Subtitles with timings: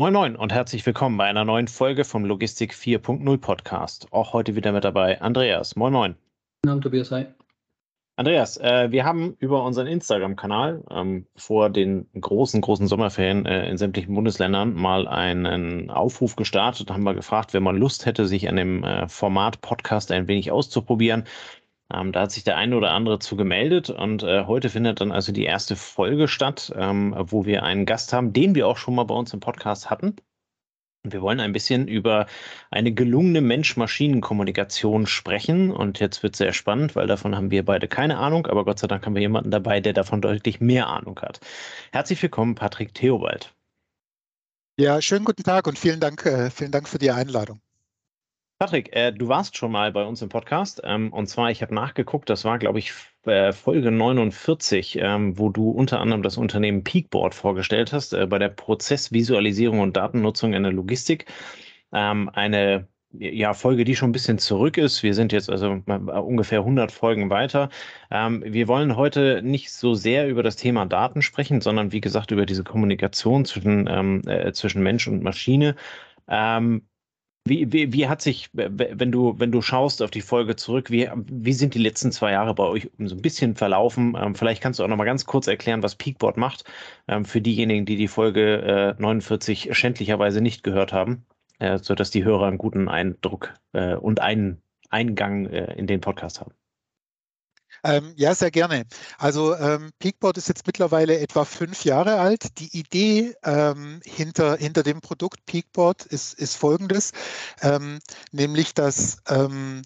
[0.00, 4.06] Moin Moin und herzlich willkommen bei einer neuen Folge vom Logistik 4.0 Podcast.
[4.12, 5.74] Auch heute wieder mit dabei Andreas.
[5.74, 6.14] Moin Moin.
[6.62, 7.10] Guten Abend, Tobias.
[7.10, 7.26] Hi.
[8.14, 13.76] Andreas, äh, wir haben über unseren Instagram-Kanal ähm, vor den großen, großen Sommerferien äh, in
[13.76, 16.88] sämtlichen Bundesländern mal einen Aufruf gestartet.
[16.88, 20.28] Da haben wir gefragt, wer mal Lust hätte, sich an dem äh, Format Podcast ein
[20.28, 21.24] wenig auszuprobieren.
[21.92, 25.12] Ähm, da hat sich der eine oder andere zu gemeldet und äh, heute findet dann
[25.12, 28.94] also die erste Folge statt, ähm, wo wir einen Gast haben, den wir auch schon
[28.94, 30.16] mal bei uns im Podcast hatten.
[31.04, 32.26] Wir wollen ein bisschen über
[32.70, 35.70] eine gelungene Mensch-Maschinen-Kommunikation sprechen.
[35.70, 38.46] Und jetzt wird es sehr spannend, weil davon haben wir beide keine Ahnung.
[38.46, 41.40] Aber Gott sei Dank haben wir jemanden dabei, der davon deutlich mehr Ahnung hat.
[41.92, 43.54] Herzlich willkommen, Patrick Theobald.
[44.76, 47.60] Ja, schönen guten Tag und vielen Dank, äh, vielen Dank für die Einladung.
[48.58, 50.80] Patrick, äh, du warst schon mal bei uns im Podcast.
[50.82, 52.92] Ähm, und zwar, ich habe nachgeguckt, das war, glaube ich,
[53.24, 58.40] äh, Folge 49, ähm, wo du unter anderem das Unternehmen Peakboard vorgestellt hast, äh, bei
[58.40, 61.26] der Prozessvisualisierung und Datennutzung in der Logistik.
[61.92, 65.04] Ähm, eine ja, Folge, die schon ein bisschen zurück ist.
[65.04, 67.68] Wir sind jetzt also ungefähr 100 Folgen weiter.
[68.10, 72.32] Ähm, wir wollen heute nicht so sehr über das Thema Daten sprechen, sondern wie gesagt
[72.32, 75.76] über diese Kommunikation zwischen, ähm, äh, zwischen Mensch und Maschine.
[76.28, 76.87] Ähm,
[77.48, 81.08] wie, wie, wie, hat sich, wenn du, wenn du schaust auf die Folge zurück, wie,
[81.14, 84.16] wie sind die letzten zwei Jahre bei euch so ein bisschen verlaufen?
[84.18, 86.64] Ähm, vielleicht kannst du auch noch mal ganz kurz erklären, was Peakboard macht,
[87.08, 91.24] ähm, für diejenigen, die die Folge äh, 49 schändlicherweise nicht gehört haben,
[91.58, 96.40] äh, sodass die Hörer einen guten Eindruck äh, und einen Eingang äh, in den Podcast
[96.40, 96.52] haben.
[97.84, 98.84] Ähm, ja, sehr gerne.
[99.18, 102.58] Also ähm, Peakboard ist jetzt mittlerweile etwa fünf Jahre alt.
[102.58, 107.12] Die Idee ähm, hinter, hinter dem Produkt Peakboard ist, ist folgendes,
[107.62, 107.98] ähm,
[108.32, 109.82] nämlich dass ähm,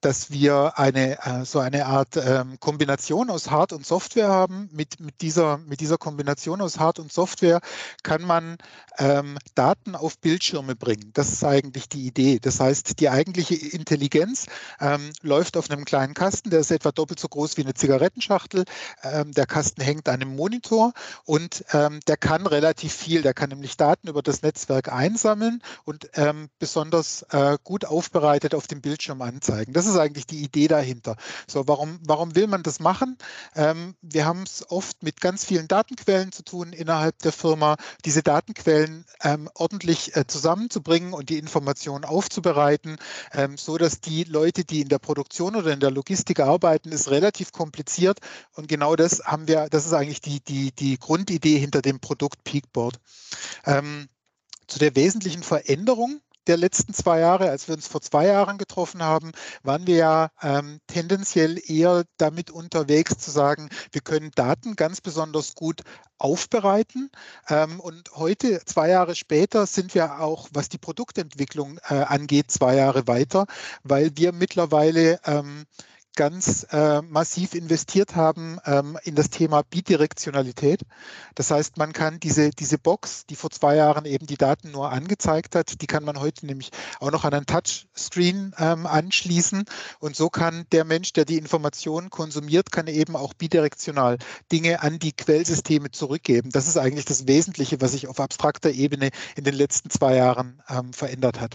[0.00, 4.68] dass wir eine äh, so eine Art ähm, Kombination aus Hard- und Software haben.
[4.72, 7.60] Mit, mit, dieser, mit dieser Kombination aus Hard- und Software
[8.02, 8.58] kann man
[8.98, 11.10] ähm, Daten auf Bildschirme bringen.
[11.14, 12.38] Das ist eigentlich die Idee.
[12.38, 14.46] Das heißt, die eigentliche Intelligenz
[14.78, 18.64] ähm, läuft auf einem kleinen Kasten, der ist etwa doppelt so groß wie eine Zigarettenschachtel.
[19.02, 20.92] Ähm, der Kasten hängt an einem Monitor
[21.24, 23.22] und ähm, der kann relativ viel.
[23.22, 26.10] Der kann nämlich Daten über das Netzwerk einsammeln und
[26.58, 29.72] besonders äh, gut aufbereitet auf dem Bildschirm anzeigen.
[29.72, 31.16] Das ist eigentlich die Idee dahinter.
[31.46, 33.16] So, warum, warum will man das machen?
[33.54, 38.22] Ähm, wir haben es oft mit ganz vielen Datenquellen zu tun innerhalb der Firma, diese
[38.22, 42.96] Datenquellen ähm, ordentlich äh, zusammenzubringen und die Informationen aufzubereiten,
[43.32, 47.10] ähm, so dass die Leute, die in der Produktion oder in der Logistik arbeiten, ist
[47.10, 48.18] relativ kompliziert.
[48.54, 52.42] Und genau das haben wir, das ist eigentlich die, die, die Grundidee hinter dem Produkt
[52.44, 52.98] Peakboard.
[53.64, 54.08] Ähm,
[54.66, 59.02] zu der wesentlichen Veränderung der letzten zwei Jahre, als wir uns vor zwei Jahren getroffen
[59.02, 65.00] haben, waren wir ja ähm, tendenziell eher damit unterwegs zu sagen, wir können Daten ganz
[65.00, 65.82] besonders gut
[66.18, 67.10] aufbereiten.
[67.48, 72.76] Ähm, und heute, zwei Jahre später, sind wir auch, was die Produktentwicklung äh, angeht, zwei
[72.76, 73.46] Jahre weiter,
[73.82, 75.66] weil wir mittlerweile ähm,
[76.20, 80.82] ganz äh, massiv investiert haben ähm, in das Thema Bidirektionalität.
[81.34, 84.92] Das heißt, man kann diese, diese Box, die vor zwei Jahren eben die Daten nur
[84.92, 89.64] angezeigt hat, die kann man heute nämlich auch noch an einen Touchscreen ähm, anschließen.
[89.98, 94.18] Und so kann der Mensch, der die Informationen konsumiert, kann eben auch bidirektional
[94.52, 96.50] Dinge an die Quellsysteme zurückgeben.
[96.50, 100.62] Das ist eigentlich das Wesentliche, was sich auf abstrakter Ebene in den letzten zwei Jahren
[100.68, 101.54] ähm, verändert hat.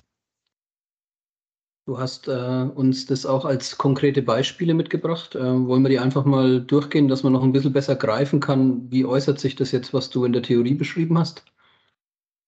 [1.85, 5.35] Du hast äh, uns das auch als konkrete Beispiele mitgebracht.
[5.35, 8.91] Äh, wollen wir die einfach mal durchgehen, dass man noch ein bisschen besser greifen kann,
[8.91, 11.43] wie äußert sich das jetzt, was du in der Theorie beschrieben hast?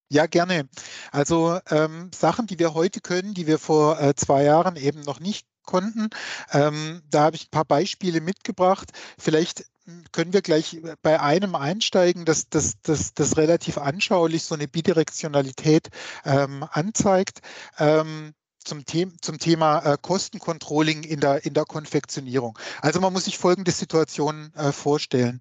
[0.09, 0.67] Ja, gerne.
[1.11, 5.19] Also ähm, Sachen, die wir heute können, die wir vor äh, zwei Jahren eben noch
[5.19, 6.09] nicht konnten.
[6.51, 8.89] Ähm, da habe ich ein paar Beispiele mitgebracht.
[9.19, 14.55] Vielleicht hm, können wir gleich bei einem einsteigen, das, das, das, das relativ anschaulich so
[14.55, 15.89] eine Bidirektionalität
[16.25, 17.41] ähm, anzeigt.
[17.77, 18.33] Ähm,
[18.67, 22.57] zum, The zum Thema äh, Kostencontrolling in der, in der Konfektionierung.
[22.81, 25.39] Also man muss sich folgende Situation äh, vorstellen.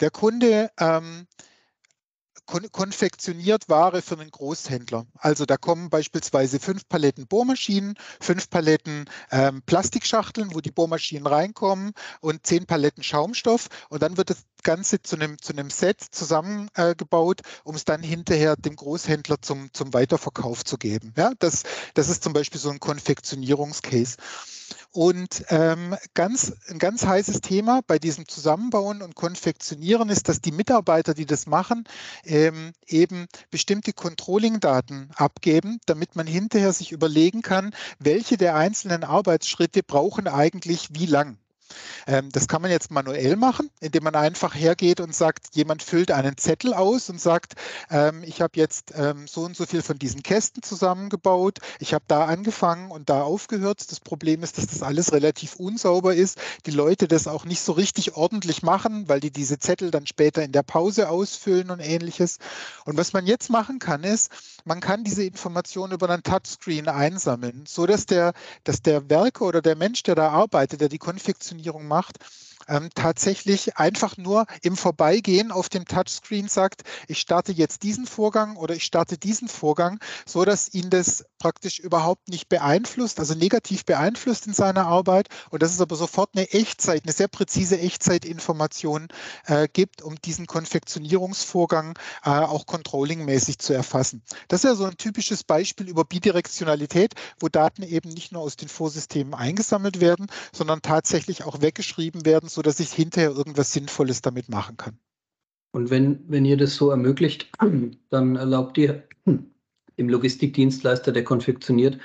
[0.00, 1.26] Der Kunde ähm,
[2.50, 5.06] kon konfektioniert Ware für einen Großhändler.
[5.16, 11.92] Also da kommen beispielsweise fünf Paletten Bohrmaschinen, fünf Paletten ähm, Plastikschachteln, wo die Bohrmaschinen reinkommen
[12.20, 17.42] und zehn Paletten Schaumstoff und dann wird das Ganze zu einem, zu einem Set zusammengebaut,
[17.42, 21.14] äh, um es dann hinterher dem Großhändler zum, zum Weiterverkauf zu geben.
[21.16, 21.62] Ja, das,
[21.94, 24.16] das ist zum Beispiel so ein Konfektionierungscase.
[24.92, 30.52] Und ähm, ganz, ein ganz heißes Thema bei diesem Zusammenbauen und Konfektionieren ist, dass die
[30.52, 31.84] Mitarbeiter, die das machen,
[32.24, 39.82] ähm, eben bestimmte Controlling-Daten abgeben, damit man hinterher sich überlegen kann, welche der einzelnen Arbeitsschritte
[39.82, 41.38] brauchen eigentlich wie lang.
[42.06, 46.10] Ähm, das kann man jetzt manuell machen, indem man einfach hergeht und sagt, jemand füllt
[46.10, 47.54] einen Zettel aus und sagt,
[47.90, 52.04] ähm, ich habe jetzt ähm, so und so viel von diesen Kästen zusammengebaut, ich habe
[52.08, 53.90] da angefangen und da aufgehört.
[53.90, 57.72] Das Problem ist, dass das alles relativ unsauber ist, die Leute das auch nicht so
[57.72, 62.38] richtig ordentlich machen, weil die diese Zettel dann später in der Pause ausfüllen und ähnliches.
[62.84, 64.30] Und was man jetzt machen kann, ist,
[64.64, 68.32] man kann diese Informationen über einen Touchscreen einsammeln, so dass der,
[68.64, 70.98] dass der Werker oder der Mensch, der da arbeitet, der die
[71.60, 72.18] Konfektionierung macht,
[72.70, 78.56] ähm, tatsächlich einfach nur im Vorbeigehen auf dem Touchscreen sagt, ich starte jetzt diesen Vorgang
[78.56, 83.84] oder ich starte diesen Vorgang, so dass ihn das praktisch überhaupt nicht beeinflusst, also negativ
[83.84, 89.08] beeinflusst in seiner Arbeit und dass es aber sofort eine Echtzeit, eine sehr präzise Echtzeitinformation
[89.46, 94.22] äh, gibt, um diesen Konfektionierungsvorgang äh, auch controllingmäßig zu erfassen.
[94.48, 98.56] Das ist ja so ein typisches Beispiel über Bidirektionalität, wo Daten eben nicht nur aus
[98.56, 104.22] den Vorsystemen eingesammelt werden, sondern tatsächlich auch weggeschrieben werden, so dass ich hinterher irgendwas Sinnvolles
[104.22, 104.98] damit machen kann.
[105.72, 107.50] Und wenn, wenn ihr das so ermöglicht,
[108.10, 109.04] dann erlaubt ihr
[109.98, 111.98] dem Logistikdienstleister, der konfektioniert,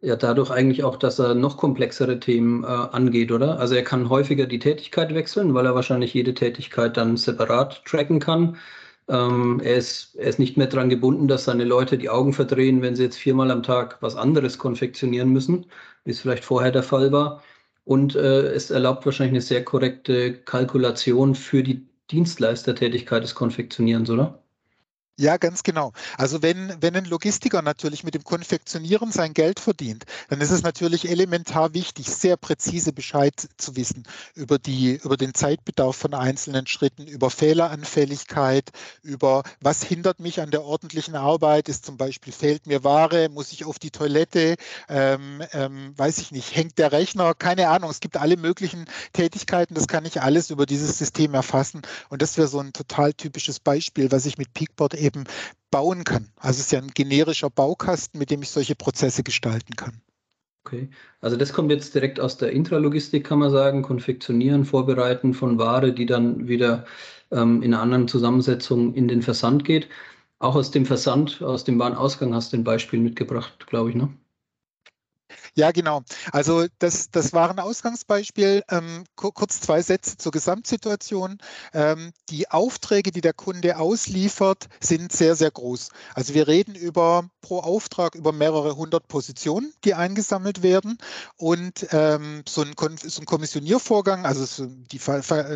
[0.00, 3.58] ja dadurch eigentlich auch, dass er noch komplexere Themen äh, angeht, oder?
[3.58, 8.20] Also er kann häufiger die Tätigkeit wechseln, weil er wahrscheinlich jede Tätigkeit dann separat tracken
[8.20, 8.56] kann.
[9.08, 12.82] Ähm, er, ist, er ist nicht mehr daran gebunden, dass seine Leute die Augen verdrehen,
[12.82, 15.66] wenn sie jetzt viermal am Tag was anderes konfektionieren müssen,
[16.04, 17.42] wie es vielleicht vorher der Fall war.
[17.88, 24.42] Und äh, es erlaubt wahrscheinlich eine sehr korrekte Kalkulation für die Dienstleistertätigkeit des Konfektionierens, oder?
[25.20, 25.92] Ja, ganz genau.
[26.16, 30.62] Also wenn, wenn ein Logistiker natürlich mit dem Konfektionieren sein Geld verdient, dann ist es
[30.62, 34.04] natürlich elementar wichtig, sehr präzise Bescheid zu wissen
[34.36, 38.70] über, die, über den Zeitbedarf von einzelnen Schritten, über Fehleranfälligkeit,
[39.02, 43.50] über was hindert mich an der ordentlichen Arbeit, ist zum Beispiel fehlt mir Ware, muss
[43.50, 44.54] ich auf die Toilette,
[44.88, 47.90] ähm, ähm, weiß ich nicht, hängt der Rechner, keine Ahnung.
[47.90, 51.82] Es gibt alle möglichen Tätigkeiten, das kann ich alles über dieses System erfassen.
[52.08, 55.24] Und das wäre so ein total typisches Beispiel, was ich mit Peakboard eben
[55.70, 56.28] bauen kann.
[56.36, 60.00] Also es ist ja ein generischer Baukasten, mit dem ich solche Prozesse gestalten kann.
[60.64, 60.90] Okay,
[61.20, 65.94] also das kommt jetzt direkt aus der Intralogistik, kann man sagen, konfektionieren, vorbereiten von Ware,
[65.94, 66.84] die dann wieder
[67.30, 69.88] ähm, in einer anderen Zusammensetzung in den Versand geht.
[70.38, 74.10] Auch aus dem Versand, aus dem Warenausgang hast du ein Beispiel mitgebracht, glaube ich, ne?
[75.54, 76.02] Ja, genau.
[76.32, 78.62] Also das, das war ein Ausgangsbeispiel.
[78.70, 81.38] Ähm, kurz zwei Sätze zur Gesamtsituation.
[81.72, 85.90] Ähm, die Aufträge, die der Kunde ausliefert, sind sehr, sehr groß.
[86.14, 90.98] Also wir reden über pro Auftrag über mehrere hundert Positionen, die eingesammelt werden.
[91.36, 95.00] Und ähm, so, ein, so, ein, Kommissioniervorgang, also so die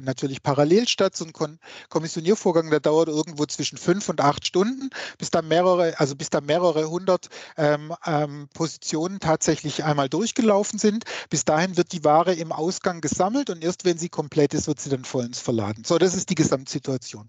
[0.02, 1.58] natürlich parallel statt, so ein
[1.88, 6.40] Kommissioniervorgang, der dauert irgendwo zwischen fünf und acht Stunden, bis da mehrere, also bis da
[6.40, 11.04] mehrere hundert ähm, ähm, Positionen tatsächlich einmal durchgelaufen sind.
[11.30, 14.80] Bis dahin wird die Ware im Ausgang gesammelt und erst wenn sie komplett ist, wird
[14.80, 15.84] sie dann vollends verladen.
[15.84, 17.28] So, das ist die Gesamtsituation.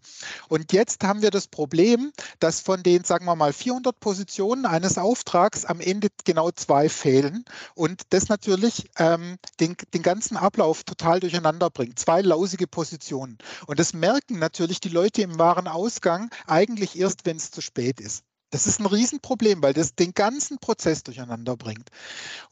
[0.49, 4.97] Und jetzt haben wir das Problem, dass von den, sagen wir mal, 400 Positionen eines
[4.97, 7.45] Auftrags am Ende genau zwei fehlen
[7.75, 11.99] und das natürlich ähm, den, den ganzen Ablauf total durcheinander bringt.
[11.99, 13.37] Zwei lausige Positionen.
[13.67, 18.23] Und das merken natürlich die Leute im Warenausgang eigentlich erst, wenn es zu spät ist.
[18.53, 21.89] Das ist ein Riesenproblem, weil das den ganzen Prozess durcheinander bringt.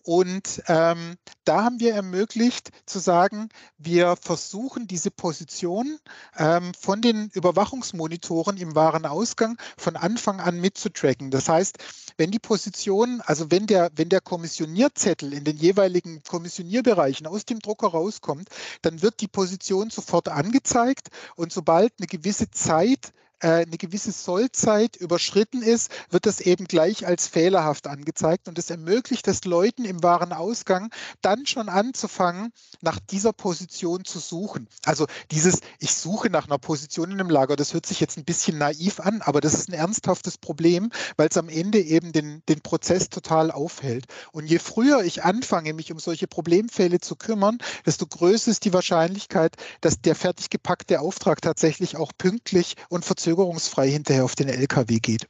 [0.01, 1.15] Und ähm,
[1.45, 6.00] da haben wir ermöglicht zu sagen, wir versuchen diese Position
[6.39, 11.30] ähm, von den Überwachungsmonitoren im Warenausgang von Anfang an mitzutracken.
[11.30, 11.77] Das heißt,
[12.18, 17.60] wenn die Position, also wenn der, wenn der Kommissionierzettel in den jeweiligen Kommissionierbereichen aus dem
[17.60, 18.50] Drucker rauskommt,
[18.81, 25.62] dann wird die Position sofort angezeigt und sobald eine gewisse Zeit eine gewisse Sollzeit überschritten
[25.63, 30.93] ist, wird das eben gleich als fehlerhaft angezeigt und es ermöglicht es Leuten im Warenausgang
[31.21, 34.67] dann schon anzufangen, nach dieser Position zu suchen.
[34.86, 38.25] Also dieses, ich suche nach einer Position in einem Lager, das hört sich jetzt ein
[38.25, 42.43] bisschen naiv an, aber das ist ein ernsthaftes Problem, weil es am Ende eben den,
[42.48, 44.05] den Prozess total aufhält.
[44.31, 48.74] Und je früher ich anfange, mich um solche Problemfälle zu kümmern, desto größer ist die
[48.74, 54.50] Wahrscheinlichkeit, dass der fertig gepackte Auftrag tatsächlich auch pünktlich und verzögert verzögerungsfrei hinterher auf den
[54.50, 55.27] LKW geht.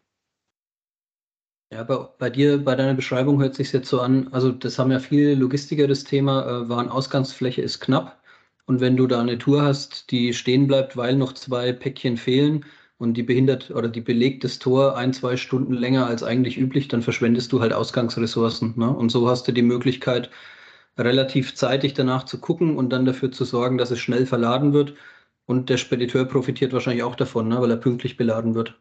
[1.71, 4.91] Ja, bei, bei dir, bei deiner Beschreibung hört sich jetzt so an, also das haben
[4.91, 8.21] ja viele Logistiker das Thema, äh, Warenausgangsfläche ist knapp.
[8.65, 12.65] Und wenn du da eine Tour hast, die stehen bleibt, weil noch zwei Päckchen fehlen
[12.97, 16.87] und die behindert oder die belegt das Tor ein, zwei Stunden länger als eigentlich üblich,
[16.87, 18.73] dann verschwendest du halt Ausgangsressourcen.
[18.77, 18.89] Ne?
[18.89, 20.29] Und so hast du die Möglichkeit,
[20.97, 24.93] relativ zeitig danach zu gucken und dann dafür zu sorgen, dass es schnell verladen wird
[25.51, 28.79] und der Spediteur profitiert wahrscheinlich auch davon, ne, weil er pünktlich beladen wird.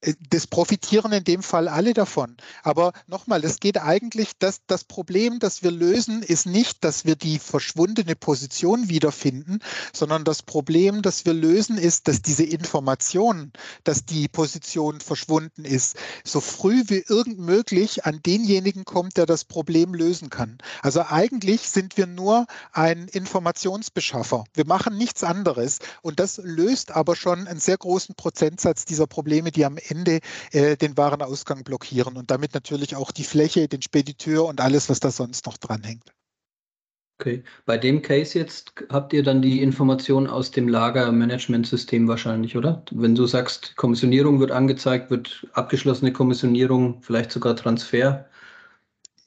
[0.00, 2.36] Äh, das profitieren in dem Fall alle davon.
[2.62, 7.16] Aber nochmal, es geht eigentlich, dass das Problem, das wir lösen, ist nicht, dass wir
[7.16, 9.60] die verschwundene Position wiederfinden,
[9.92, 13.52] sondern das Problem, das wir lösen, ist, dass diese Information,
[13.84, 19.44] dass die Position verschwunden ist, so früh wie irgend möglich an denjenigen kommt, der das
[19.44, 20.58] Problem lösen kann.
[20.82, 24.44] Also eigentlich sind wir nur ein Informationsbeschaffer.
[24.54, 29.50] Wir machen nichts anderes und das löst aber schon einen sehr großen Prozentsatz dieser Probleme,
[29.50, 30.20] die am Ende
[30.52, 35.00] äh, den Warenausgang blockieren und damit natürlich auch die Fläche, den Spediteur und alles, was
[35.00, 36.12] da sonst noch dranhängt.
[37.20, 42.82] Okay, bei dem Case jetzt habt ihr dann die Information aus dem Lagermanagementsystem wahrscheinlich, oder?
[42.92, 48.24] Wenn du sagst, Kommissionierung wird angezeigt, wird abgeschlossene Kommissionierung, vielleicht sogar Transfer,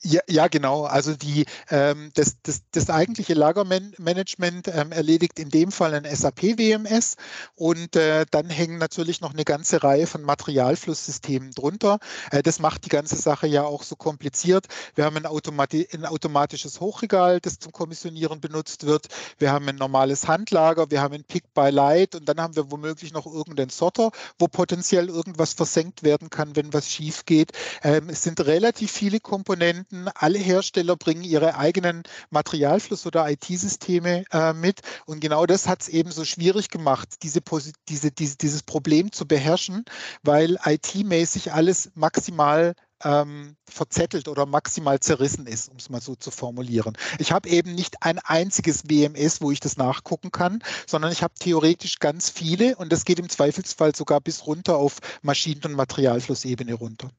[0.05, 0.83] ja, ja, genau.
[0.83, 7.15] Also die, ähm, das, das, das eigentliche Lagermanagement ähm, erledigt in dem Fall ein SAP-WMS
[7.55, 11.99] und äh, dann hängen natürlich noch eine ganze Reihe von Materialflusssystemen drunter.
[12.31, 14.67] Äh, das macht die ganze Sache ja auch so kompliziert.
[14.95, 19.07] Wir haben ein, Automati ein automatisches Hochregal, das zum Kommissionieren benutzt wird.
[19.37, 23.25] Wir haben ein normales Handlager, wir haben ein Pick-by-Light und dann haben wir womöglich noch
[23.25, 27.53] irgendeinen Sorter, wo potenziell irgendwas versenkt werden kann, wenn was schief geht.
[27.83, 30.07] Ähm, es sind relativ viele Komponenten Produkten.
[30.15, 34.81] Alle Hersteller bringen ihre eigenen Materialfluss- oder IT-Systeme äh, mit.
[35.05, 37.41] Und genau das hat es eben so schwierig gemacht, diese,
[37.89, 39.85] diese, diese, dieses Problem zu beherrschen,
[40.23, 42.73] weil IT-mäßig alles maximal
[43.03, 46.97] ähm, verzettelt oder maximal zerrissen ist, um es mal so zu formulieren.
[47.19, 51.33] Ich habe eben nicht ein einziges WMS, wo ich das nachgucken kann, sondern ich habe
[51.37, 56.73] theoretisch ganz viele und das geht im Zweifelsfall sogar bis runter auf Maschinen- und Materialflussebene
[56.75, 57.11] runter.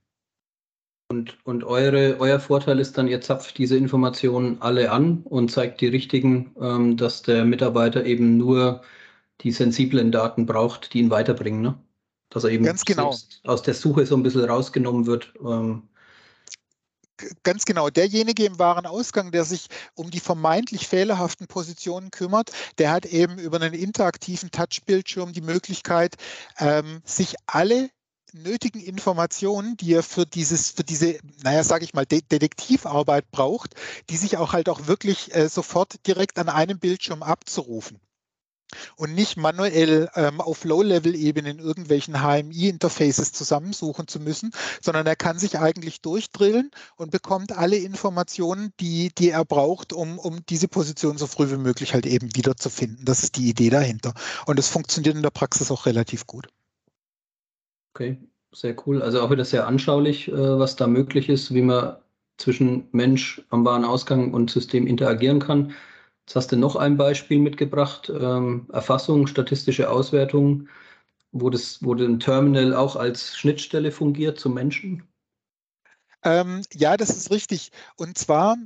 [1.09, 5.81] Und, und eure, euer Vorteil ist dann, ihr zapft diese Informationen alle an und zeigt
[5.81, 8.83] die richtigen, ähm, dass der Mitarbeiter eben nur
[9.43, 11.61] die sensiblen Daten braucht, die ihn weiterbringen.
[11.61, 11.79] Ne?
[12.31, 13.15] Dass er eben Ganz genau.
[13.45, 15.35] aus der Suche so ein bisschen rausgenommen wird.
[15.45, 15.83] Ähm,
[17.45, 17.91] Ganz genau.
[17.91, 23.61] Derjenige im Warenausgang, der sich um die vermeintlich fehlerhaften Positionen kümmert, der hat eben über
[23.61, 26.17] einen interaktiven Touchbildschirm die Möglichkeit,
[26.59, 27.89] ähm, sich alle
[28.35, 33.75] nötigen Informationen, die er für dieses, für diese, naja, sage ich mal, De Detektivarbeit braucht,
[34.11, 38.01] die sich auch halt auch wirklich äh, sofort direkt an einem Bildschirm abzurufen
[38.97, 45.39] und nicht manuell ähm, auf Low-Level-Ebene in irgendwelchen HMI-Interfaces zusammensuchen zu müssen, sondern er kann
[45.39, 51.19] sich eigentlich durchdrillen und bekommt alle Informationen, die, die er braucht, um, um diese Position
[51.19, 53.05] so früh wie möglich halt eben wiederzufinden.
[53.05, 54.15] Das ist die Idee dahinter.
[54.47, 56.49] Und es funktioniert in der Praxis auch relativ gut.
[57.95, 58.19] Okay,
[58.53, 59.03] sehr cool.
[59.03, 61.97] Also auch wieder sehr anschaulich, äh, was da möglich ist, wie man
[62.39, 65.73] zwischen Mensch am Warenausgang und System interagieren kann.
[66.27, 70.69] Jetzt hast du noch ein Beispiel mitgebracht, ähm, Erfassung, statistische Auswertung,
[71.31, 75.05] wo, das, wo ein Terminal auch als Schnittstelle fungiert zum Menschen.
[76.25, 77.71] Ähm, ja, das ist richtig.
[77.97, 78.57] Und zwar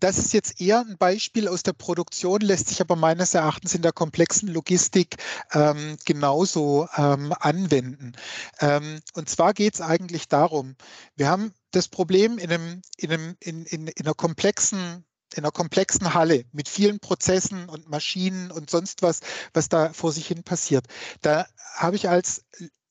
[0.00, 3.82] das ist jetzt eher ein Beispiel aus der Produktion, lässt sich aber meines Erachtens in
[3.82, 5.16] der komplexen Logistik
[5.52, 8.12] ähm, genauso ähm, anwenden.
[8.60, 10.76] Ähm, und zwar geht es eigentlich darum,
[11.16, 15.04] wir haben das Problem in, einem, in, einem, in, in, in einer komplexen
[15.34, 19.20] in einer komplexen Halle mit vielen Prozessen und Maschinen und sonst was,
[19.52, 20.86] was da vor sich hin passiert.
[21.20, 22.46] Da habe ich als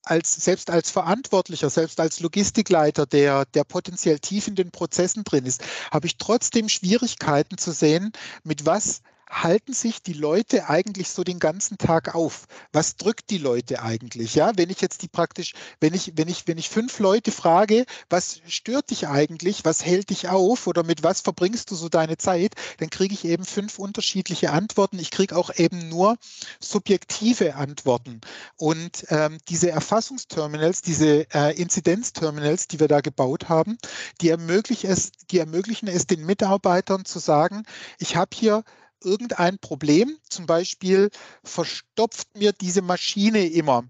[0.10, 5.46] als, selbst als Verantwortlicher, selbst als Logistikleiter, der, der potenziell tief in den Prozessen drin
[5.46, 8.12] ist, habe ich trotzdem Schwierigkeiten zu sehen,
[8.44, 12.46] mit was halten sich die Leute eigentlich so den ganzen Tag auf?
[12.72, 14.36] Was drückt die Leute eigentlich?
[14.36, 17.86] Ja, wenn ich jetzt die praktisch, wenn ich, wenn ich, wenn ich fünf Leute frage,
[18.10, 19.66] was stört dich eigentlich?
[19.66, 20.68] Was hält dich auf?
[20.68, 22.54] Oder mit was verbringst du so deine Zeit?
[22.78, 25.00] Dann kriege ich eben fünf unterschiedliche Antworten.
[25.00, 26.18] Ich kriege auch eben nur
[26.60, 28.22] subjektive Antworten.
[28.56, 33.78] Und ähm, diese Erfassungsterminals, diese äh, Inzidenzterminals, die wir da gebaut haben,
[34.22, 37.64] die ermöglichen es, die ermöglichen es den Mitarbeitern zu sagen,
[38.00, 38.64] ich habe hier
[39.04, 41.10] irgendein Problem, zum Beispiel
[41.44, 43.84] verstopft mir diese Maschine immer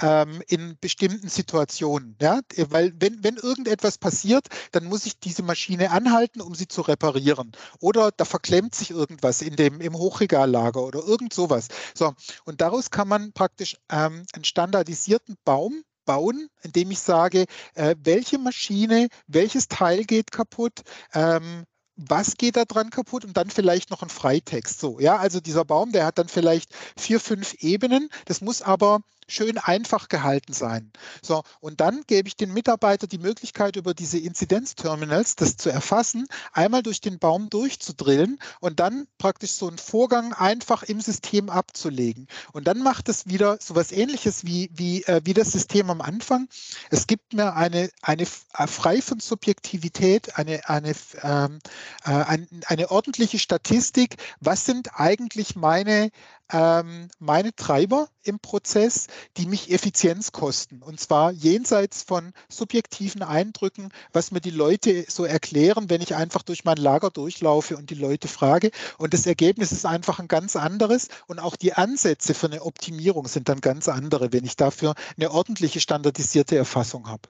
[0.00, 2.16] ähm, in bestimmten Situationen.
[2.20, 2.40] Ja?
[2.56, 7.52] Weil wenn, wenn irgendetwas passiert, dann muss ich diese Maschine anhalten, um sie zu reparieren.
[7.80, 11.68] Oder da verklemmt sich irgendwas in dem, im Hochregallager oder irgend sowas.
[11.94, 12.14] So,
[12.44, 18.38] und daraus kann man praktisch ähm, einen standardisierten Baum bauen, indem ich sage, äh, welche
[18.38, 20.80] Maschine, welches Teil geht kaputt,
[21.14, 21.64] ähm,
[22.08, 24.80] was geht da dran kaputt und dann vielleicht noch ein Freitext.
[24.80, 28.08] So, ja, also dieser Baum, der hat dann vielleicht vier, fünf Ebenen.
[28.24, 30.92] Das muss aber schön einfach gehalten sein.
[31.22, 36.26] So, und dann gebe ich den Mitarbeiter die Möglichkeit, über diese Inzidenzterminals das zu erfassen,
[36.52, 42.26] einmal durch den Baum durchzudrillen und dann praktisch so einen Vorgang einfach im System abzulegen.
[42.52, 46.00] Und dann macht es wieder so was ähnliches wie, wie, äh, wie das System am
[46.00, 46.48] Anfang.
[46.90, 51.58] Es gibt mir eine, eine äh, frei von Subjektivität, eine, eine, ähm,
[52.04, 54.16] äh, eine, eine ordentliche Statistik.
[54.40, 56.10] Was sind eigentlich meine
[56.52, 60.82] ähm, meine Treiber im Prozess, die mich Effizienz kosten.
[60.82, 66.42] Und zwar jenseits von subjektiven Eindrücken, was mir die Leute so erklären, wenn ich einfach
[66.42, 68.70] durch mein Lager durchlaufe und die Leute frage.
[68.98, 71.08] Und das Ergebnis ist einfach ein ganz anderes.
[71.26, 75.30] Und auch die Ansätze für eine Optimierung sind dann ganz andere, wenn ich dafür eine
[75.30, 77.28] ordentliche standardisierte Erfassung habe.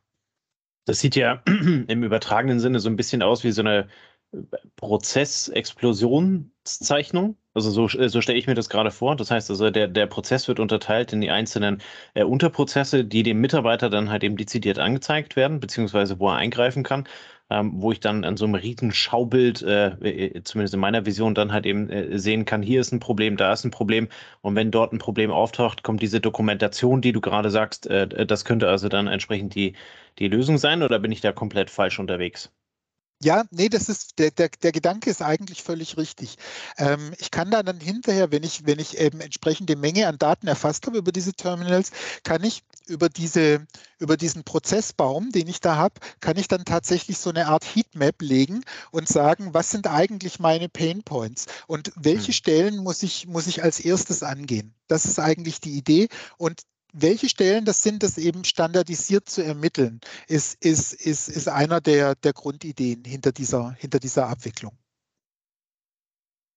[0.87, 3.89] Das sieht ja im übertragenen Sinne so ein bisschen aus wie so eine
[4.77, 7.37] Prozessexplosionszeichnung.
[7.53, 9.17] Also so, so stelle ich mir das gerade vor.
[9.17, 11.83] Das heißt also, der, der Prozess wird unterteilt in die einzelnen
[12.15, 16.85] äh, Unterprozesse, die dem Mitarbeiter dann halt eben dezidiert angezeigt werden, beziehungsweise wo er eingreifen
[16.85, 17.09] kann,
[17.51, 21.35] ähm, wo ich dann an so einem riesen Schaubild, äh, äh, zumindest in meiner Vision,
[21.35, 24.09] dann halt eben äh, sehen kann, hier ist ein Problem, da ist ein Problem.
[24.43, 28.45] Und wenn dort ein Problem auftaucht, kommt diese Dokumentation, die du gerade sagst, äh, das
[28.45, 29.75] könnte also dann entsprechend die,
[30.21, 32.53] die Lösung sein oder bin ich da komplett falsch unterwegs?
[33.23, 36.37] Ja, nee, das ist der, der, der Gedanke ist eigentlich völlig richtig.
[36.79, 40.47] Ähm, ich kann da dann hinterher, wenn ich, wenn ich eben entsprechende Menge an Daten
[40.47, 41.91] erfasst habe über diese Terminals,
[42.25, 43.67] kann ich über diese,
[43.99, 48.23] über diesen Prozessbaum, den ich da habe, kann ich dann tatsächlich so eine Art Heatmap
[48.23, 52.33] legen und sagen, was sind eigentlich meine Pain Points und welche hm.
[52.33, 54.75] Stellen muss ich, muss ich als erstes angehen.
[54.89, 56.09] Das ist eigentlich die Idee.
[56.39, 56.62] Und
[56.93, 62.15] welche Stellen das sind, das eben standardisiert zu ermitteln, ist, ist, ist, ist einer der,
[62.15, 64.73] der Grundideen hinter dieser, hinter dieser Abwicklung.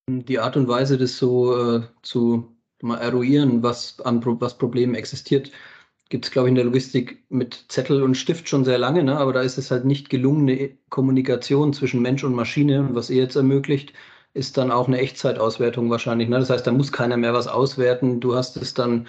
[0.10, 5.52] Die Art und Weise, das so äh, zu mal eruieren, was an was Problemen existiert,
[6.10, 9.18] gibt es, glaube ich, in der Logistik mit Zettel und Stift schon sehr lange, ne?
[9.18, 12.82] aber da ist es halt nicht gelungene Kommunikation zwischen Mensch und Maschine.
[12.82, 13.94] Und was ihr jetzt ermöglicht,
[14.34, 16.30] ist dann auch eine Echtzeitauswertung wahrscheinlich.
[16.30, 16.40] Ne?
[16.40, 18.20] Das heißt, da muss keiner mehr was auswerten.
[18.20, 19.08] Du hast es dann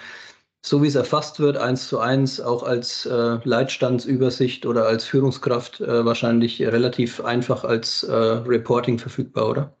[0.65, 5.79] so wie es erfasst wird, eins zu eins, auch als äh, Leitstandsübersicht oder als Führungskraft
[5.79, 9.77] äh, wahrscheinlich relativ einfach als äh, Reporting verfügbar, oder?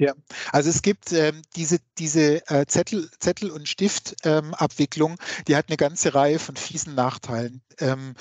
[0.00, 0.14] Ja,
[0.52, 5.76] also es gibt ähm, diese, diese äh, Zettel, Zettel- und Stiftabwicklung, ähm, die hat eine
[5.76, 7.60] ganze Reihe von fiesen Nachteilen.
[7.80, 8.14] Ähm,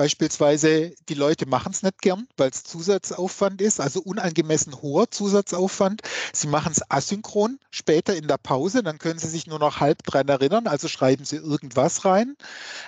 [0.00, 6.00] Beispielsweise, die Leute machen es nicht gern, weil es Zusatzaufwand ist, also unangemessen hoher Zusatzaufwand.
[6.32, 10.02] Sie machen es asynchron, später in der Pause, dann können sie sich nur noch halb
[10.04, 12.34] dran erinnern, also schreiben sie irgendwas rein.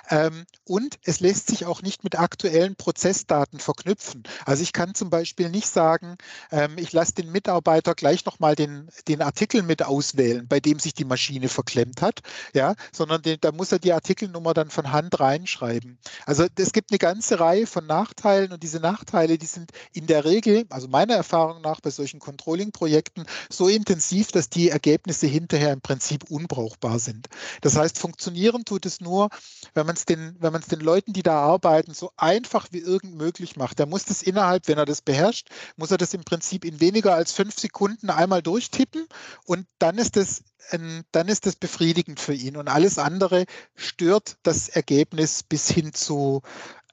[0.09, 4.23] Ähm, und es lässt sich auch nicht mit aktuellen Prozessdaten verknüpfen.
[4.43, 6.17] Also ich kann zum Beispiel nicht sagen,
[6.51, 10.95] ähm, ich lasse den Mitarbeiter gleich nochmal den, den Artikel mit auswählen, bei dem sich
[10.95, 12.21] die Maschine verklemmt hat,
[12.55, 15.99] ja, sondern den, da muss er die Artikelnummer dann von Hand reinschreiben.
[16.25, 20.23] Also es gibt eine ganze Reihe von Nachteilen und diese Nachteile, die sind in der
[20.23, 25.81] Regel, also meiner Erfahrung nach bei solchen Controlling-Projekten, so intensiv, dass die Ergebnisse hinterher im
[25.81, 27.27] Prinzip unbrauchbar sind.
[27.59, 29.27] Das heißt, funktionieren tut es nur,
[29.73, 33.79] wenn man es den, den Leuten, die da arbeiten, so einfach wie irgend möglich macht.
[33.79, 37.15] Der muss das innerhalb, wenn er das beherrscht, muss er das im Prinzip in weniger
[37.15, 39.07] als fünf Sekunden einmal durchtippen
[39.43, 43.43] und dann ist es dann ist das befriedigend für ihn und alles andere
[43.75, 46.41] stört das Ergebnis bis hin zu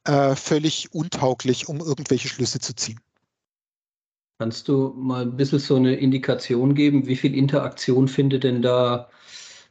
[0.05, 3.01] äh, völlig untauglich, um irgendwelche Schlüsse zu ziehen.
[4.39, 9.11] Kannst du mal ein bisschen so eine Indikation geben, wie viel Interaktion findet denn da,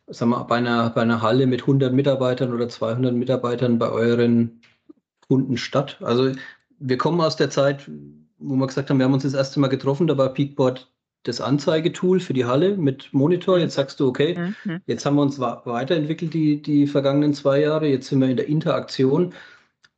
[0.08, 4.62] sagen wir, bei einer, bei einer Halle mit 100 Mitarbeitern oder 200 Mitarbeitern bei euren
[5.28, 5.98] Kunden statt?
[6.02, 6.32] Also
[6.78, 7.90] wir kommen aus der Zeit,
[8.38, 10.92] wo wir gesagt haben, wir haben uns das erste Mal getroffen, da war Peakboard
[11.24, 13.60] das Anzeigetool für die Halle mit Monitor.
[13.60, 14.82] Jetzt sagst du, okay, mhm.
[14.86, 18.48] jetzt haben wir uns weiterentwickelt die, die vergangenen zwei Jahre, jetzt sind wir in der
[18.48, 19.34] Interaktion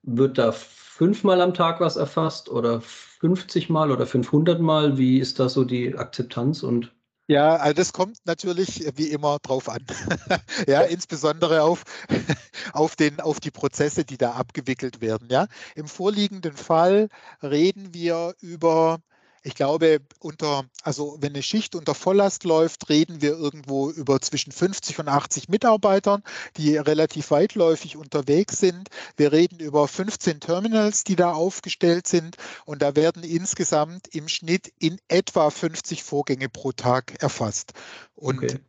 [0.04, 4.98] wird da fünfmal am Tag was erfasst oder 50 Mal oder 500 Mal?
[4.98, 6.94] Wie ist da so die Akzeptanz und
[7.28, 9.86] ja, also das kommt natürlich wie immer drauf an.
[10.68, 11.86] ja, insbesondere auf,
[12.74, 15.30] auf, den, auf die Prozesse, die da abgewickelt werden.
[15.32, 17.08] Ja, im vorliegenden Fall
[17.42, 19.00] reden wir über
[19.44, 24.52] ich glaube, unter, also wenn eine Schicht unter Volllast läuft, reden wir irgendwo über zwischen
[24.52, 26.24] 50 und 80 Mitarbeitern,
[26.58, 28.90] die relativ weitläufig unterwegs sind.
[29.18, 34.72] Wir reden über 15 Terminals, die da aufgestellt sind und da werden insgesamt im Schnitt
[34.80, 37.74] in etwa 50 Vorgänge pro Tag erfasst.
[38.16, 38.60] Und okay.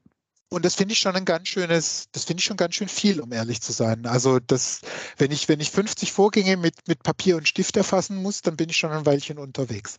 [0.49, 3.23] Und das finde ich schon ein ganz schönes, das finde ich schon ganz schön viel,
[3.23, 4.05] um ehrlich zu sein.
[4.05, 4.83] Also das,
[5.17, 8.69] wenn ich, wenn ich 50 Vorgänge mit, mit Papier und Stift erfassen muss, dann bin
[8.69, 9.99] ich schon ein Weilchen unterwegs.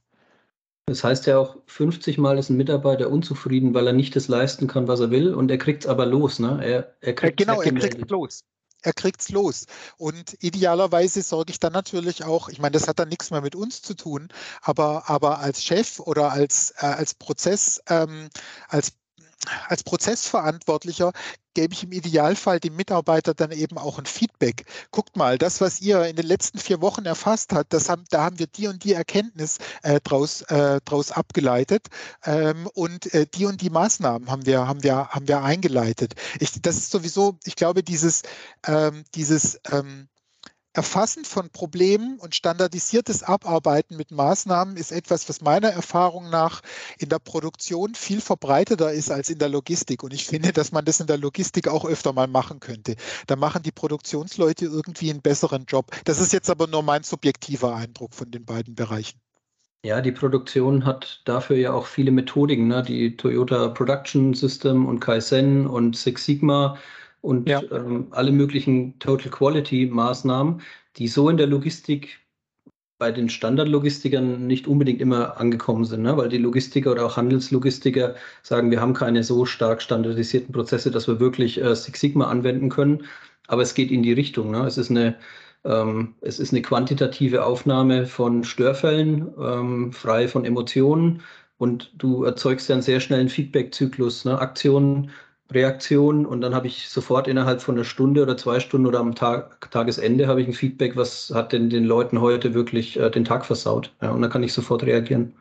[0.85, 4.67] Das heißt ja auch, 50 Mal ist ein Mitarbeiter unzufrieden, weil er nicht das leisten
[4.67, 6.39] kann, was er will, und er kriegt es aber los.
[6.39, 6.59] Ne?
[6.61, 8.43] Er, er kriegt genau, er kriegt es los.
[8.81, 9.65] er kriegt's los.
[9.97, 13.55] Und idealerweise sorge ich dann natürlich auch, ich meine, das hat dann nichts mehr mit
[13.55, 14.27] uns zu tun,
[14.61, 18.29] aber, aber als Chef oder als, äh, als Prozess, ähm,
[18.67, 18.91] als
[19.67, 21.11] als Prozessverantwortlicher
[21.53, 24.65] gebe ich im Idealfall dem Mitarbeiter dann eben auch ein Feedback.
[24.91, 28.23] Guckt mal, das, was ihr in den letzten vier Wochen erfasst habt, das haben, da
[28.23, 31.87] haben wir die und die Erkenntnis äh, draus, äh, draus abgeleitet
[32.25, 36.15] ähm, und äh, die und die Maßnahmen haben wir, haben wir, haben wir eingeleitet.
[36.39, 38.23] Ich, das ist sowieso, ich glaube, dieses,
[38.65, 40.07] ähm, dieses ähm,
[40.75, 46.61] Erfassen von Problemen und standardisiertes Abarbeiten mit Maßnahmen ist etwas, was meiner Erfahrung nach
[46.97, 50.01] in der Produktion viel verbreiteter ist als in der Logistik.
[50.01, 52.95] Und ich finde, dass man das in der Logistik auch öfter mal machen könnte.
[53.27, 55.91] Da machen die Produktionsleute irgendwie einen besseren Job.
[56.05, 59.19] Das ist jetzt aber nur mein subjektiver Eindruck von den beiden Bereichen.
[59.85, 62.81] Ja, die Produktion hat dafür ja auch viele Methodiken, ne?
[62.81, 66.79] die Toyota Production System und Kaizen und Six Sigma
[67.23, 67.61] und ja.
[67.71, 70.61] ähm, alle möglichen Total Quality Maßnahmen,
[70.97, 72.19] die so in der Logistik
[72.99, 76.15] bei den Standardlogistikern nicht unbedingt immer angekommen sind, ne?
[76.17, 81.07] weil die Logistiker oder auch Handelslogistiker sagen, wir haben keine so stark standardisierten Prozesse, dass
[81.07, 83.05] wir wirklich äh, Six Sigma anwenden können.
[83.47, 84.51] Aber es geht in die Richtung.
[84.51, 84.65] Ne?
[84.65, 85.15] Es, ist eine,
[85.63, 91.21] ähm, es ist eine quantitative Aufnahme von Störfällen, ähm, frei von Emotionen.
[91.57, 94.25] Und du erzeugst ja einen sehr schnellen Feedback-Zyklus.
[94.25, 94.39] Ne?
[94.39, 95.11] Aktionen
[95.53, 99.15] Reaktion und dann habe ich sofort innerhalb von einer Stunde oder zwei Stunden oder am
[99.15, 103.25] Tag, Tagesende habe ich ein Feedback, was hat denn den Leuten heute wirklich äh, den
[103.25, 103.93] Tag versaut.
[104.01, 105.35] Ja, und dann kann ich sofort reagieren.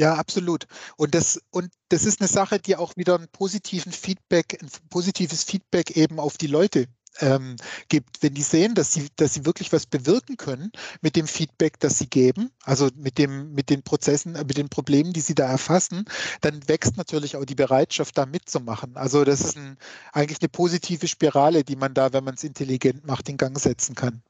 [0.00, 0.66] Ja, absolut.
[0.96, 5.42] Und das, und das ist eine Sache, die auch wieder einen positiven Feedback, ein positives
[5.42, 6.86] Feedback eben auf die Leute
[7.20, 7.56] ähm,
[7.88, 11.80] gibt, wenn die sehen, dass sie, dass sie wirklich was bewirken können mit dem Feedback,
[11.80, 15.34] das sie geben, also mit dem, mit den Prozessen, äh, mit den Problemen, die sie
[15.34, 16.04] da erfassen,
[16.40, 18.96] dann wächst natürlich auch die Bereitschaft, da mitzumachen.
[18.96, 19.76] Also das ist ein,
[20.12, 23.94] eigentlich eine positive Spirale, die man da, wenn man es intelligent macht, in Gang setzen
[23.94, 24.22] kann.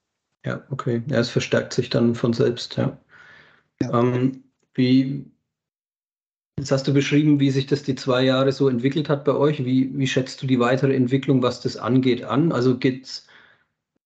[0.45, 1.03] Ja, okay.
[1.09, 2.99] Ja, es verstärkt sich dann von selbst, ja.
[3.83, 3.99] ja.
[3.99, 5.31] Ähm, wie,
[6.59, 9.65] Jetzt hast du beschrieben, wie sich das die zwei Jahre so entwickelt hat bei euch.
[9.65, 12.51] Wie, wie schätzt du die weitere Entwicklung, was das angeht, an?
[12.51, 12.77] Also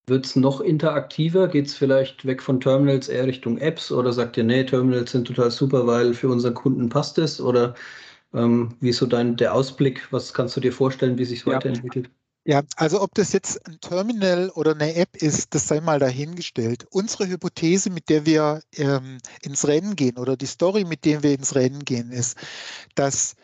[0.06, 1.48] wird es noch interaktiver?
[1.48, 5.26] Geht es vielleicht weg von Terminals eher Richtung Apps oder sagt ihr, nee, Terminals sind
[5.26, 7.40] total super, weil für unseren Kunden passt es?
[7.40, 7.74] Oder
[8.34, 10.06] ähm, wie ist so dein, der Ausblick?
[10.10, 11.54] Was kannst du dir vorstellen, wie sich es ja.
[11.54, 12.10] weiterentwickelt?
[12.44, 16.86] Ja, also ob das jetzt ein Terminal oder eine App ist, das sei mal dahingestellt.
[16.90, 21.34] Unsere Hypothese, mit der wir ähm, ins Rennen gehen oder die Story, mit der wir
[21.34, 22.36] ins Rennen gehen, ist,
[22.96, 23.36] dass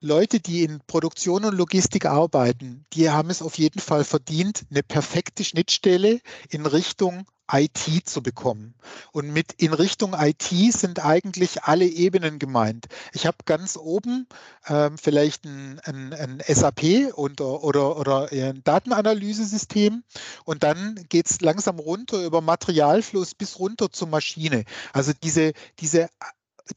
[0.00, 4.82] Leute, die in Produktion und Logistik arbeiten, die haben es auf jeden Fall verdient, eine
[4.82, 6.20] perfekte Schnittstelle
[6.50, 8.74] in Richtung IT zu bekommen.
[9.12, 12.86] Und mit in Richtung IT sind eigentlich alle Ebenen gemeint.
[13.12, 14.26] Ich habe ganz oben
[14.68, 20.02] ähm, vielleicht ein, ein, ein SAP und, oder, oder ein Datenanalyse-System
[20.44, 24.64] und dann geht es langsam runter über Materialfluss bis runter zur Maschine.
[24.92, 26.08] Also diese, diese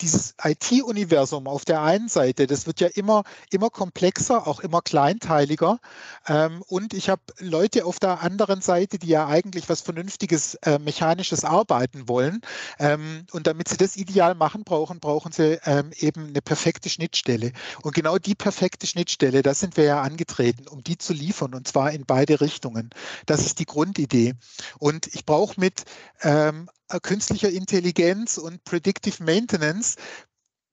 [0.01, 5.79] dieses IT-Universum auf der einen Seite, das wird ja immer, immer komplexer, auch immer kleinteiliger.
[6.27, 10.79] Ähm, und ich habe Leute auf der anderen Seite, die ja eigentlich was Vernünftiges, äh,
[10.79, 12.41] Mechanisches arbeiten wollen.
[12.77, 17.51] Ähm, und damit sie das ideal machen brauchen, brauchen sie ähm, eben eine perfekte Schnittstelle.
[17.81, 21.67] Und genau die perfekte Schnittstelle, da sind wir ja angetreten, um die zu liefern, und
[21.67, 22.91] zwar in beide Richtungen.
[23.25, 24.35] Das ist die Grundidee.
[24.77, 25.83] Und ich brauche mit
[26.21, 29.95] ähm, äh, künstlicher Intelligenz und Predictive Maintenance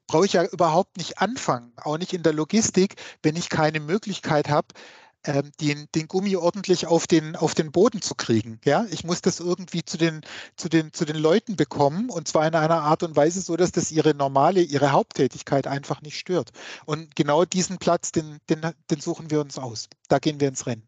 [0.06, 4.48] brauche ich ja überhaupt nicht anfangen, auch nicht in der Logistik, wenn ich keine Möglichkeit
[4.48, 4.68] habe,
[5.24, 8.60] ähm, den, den Gummi ordentlich auf den, auf den Boden zu kriegen.
[8.64, 10.20] Ja, ich muss das irgendwie zu den,
[10.56, 13.72] zu, den, zu den Leuten bekommen und zwar in einer Art und Weise so, dass
[13.72, 16.50] das ihre normale, ihre Haupttätigkeit einfach nicht stört.
[16.84, 19.88] Und genau diesen Platz, den, den, den suchen wir uns aus.
[20.08, 20.86] Da gehen wir ins Rennen.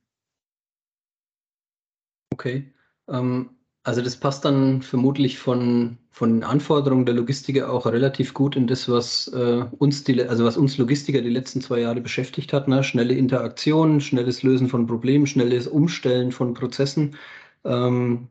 [2.31, 2.73] Okay.
[3.09, 8.57] Ähm, also das passt dann vermutlich von, von den Anforderungen der Logistiker auch relativ gut
[8.57, 12.53] in das, was äh, uns die, also was uns Logistiker die letzten zwei Jahre beschäftigt
[12.53, 12.69] hat.
[12.69, 12.85] Ne?
[12.85, 17.17] Schnelle Interaktion, schnelles Lösen von Problemen, schnelles Umstellen von Prozessen.
[17.65, 18.29] Ähm,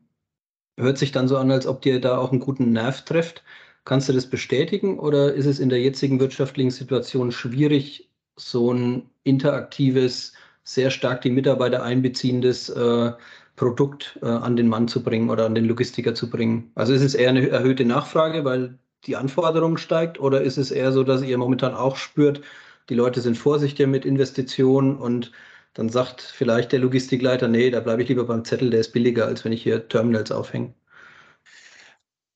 [0.78, 3.44] hört sich dann so an, als ob dir da auch einen guten Nerv trefft.
[3.86, 9.10] Kannst du das bestätigen oder ist es in der jetzigen wirtschaftlichen Situation schwierig, so ein
[9.24, 10.34] interaktives,
[10.64, 13.14] sehr stark die Mitarbeiter einbeziehendes äh,
[13.58, 16.72] Produkt äh, an den Mann zu bringen oder an den Logistiker zu bringen?
[16.76, 20.94] Also ist es eher eine erhöhte Nachfrage, weil die Anforderung steigt oder ist es eher
[20.94, 22.42] so, dass ihr momentan auch spürt,
[22.90, 25.34] die Leute sind vorsichtiger mit Investitionen und
[25.74, 29.26] dann sagt vielleicht der Logistikleiter, nee, da bleibe ich lieber beim Zettel, der ist billiger,
[29.26, 30.74] als wenn ich hier Terminals aufhänge.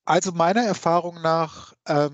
[0.05, 2.11] Also meiner Erfahrung nach ähm,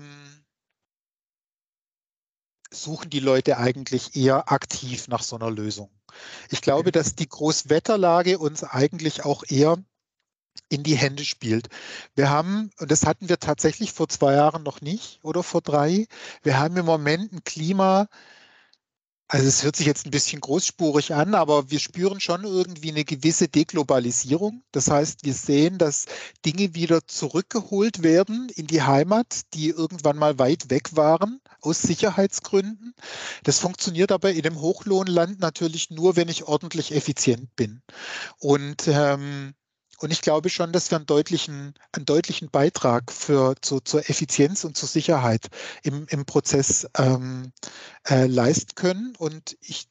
[2.72, 5.90] suchen die Leute eigentlich eher aktiv nach so einer Lösung.
[6.50, 9.78] Ich glaube, dass die Großwetterlage uns eigentlich auch eher
[10.68, 11.68] in die Hände spielt.
[12.14, 16.06] Wir haben, und das hatten wir tatsächlich vor zwei Jahren noch nicht oder vor drei,
[16.42, 18.08] wir haben im Moment ein Klima,
[19.30, 23.04] also es hört sich jetzt ein bisschen großspurig an, aber wir spüren schon irgendwie eine
[23.04, 24.62] gewisse Deglobalisierung.
[24.72, 26.06] Das heißt, wir sehen, dass
[26.46, 32.94] Dinge wieder zurückgeholt werden in die Heimat, die irgendwann mal weit weg waren, aus Sicherheitsgründen.
[33.42, 37.82] Das funktioniert aber in dem Hochlohnland natürlich nur, wenn ich ordentlich effizient bin.
[38.38, 39.54] Und ähm,
[40.00, 44.62] und ich glaube schon, dass wir einen deutlichen, einen deutlichen Beitrag für, zu, zur Effizienz
[44.62, 45.48] und zur Sicherheit
[45.82, 47.52] im, im Prozess ähm,
[48.08, 49.14] äh, leisten können.
[49.18, 49.88] Und ich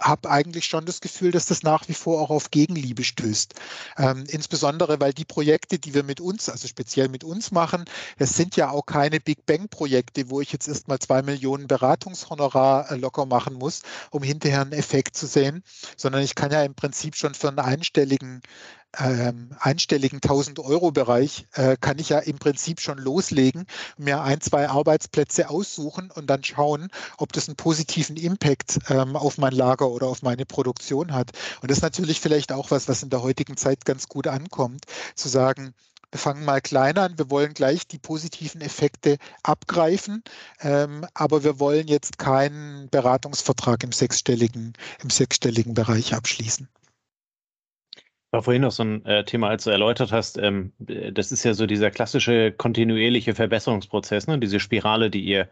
[0.00, 3.54] habe eigentlich schon das Gefühl, dass das nach wie vor auch auf Gegenliebe stößt.
[3.96, 7.84] Ähm, insbesondere, weil die Projekte, die wir mit uns, also speziell mit uns machen,
[8.18, 12.96] das sind ja auch keine Big Bang-Projekte, wo ich jetzt erstmal zwei Millionen Beratungshonorar äh,
[12.96, 15.62] locker machen muss, um hinterher einen Effekt zu sehen,
[15.96, 18.42] sondern ich kann ja im Prinzip schon für einen einstelligen
[18.96, 25.50] ähm, einstelligen 1000-Euro-Bereich äh, kann ich ja im Prinzip schon loslegen, mir ein, zwei Arbeitsplätze
[25.50, 30.22] aussuchen und dann schauen, ob das einen positiven Impact ähm, auf mein Lager oder auf
[30.22, 31.32] meine Produktion hat.
[31.60, 34.84] Und das ist natürlich vielleicht auch was, was in der heutigen Zeit ganz gut ankommt,
[35.14, 35.74] zu sagen,
[36.10, 40.24] wir fangen mal klein an, wir wollen gleich die positiven Effekte abgreifen,
[40.60, 44.72] ähm, aber wir wollen jetzt keinen Beratungsvertrag im sechsstelligen,
[45.02, 46.68] im sechsstelligen Bereich abschließen.
[48.30, 51.54] War vorhin noch so ein äh, Thema, als du erläutert hast, ähm, das ist ja
[51.54, 54.38] so dieser klassische kontinuierliche Verbesserungsprozess, ne?
[54.38, 55.48] diese Spirale, die ihr